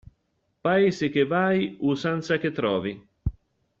[0.63, 3.07] Paese che vai usanza che trovi.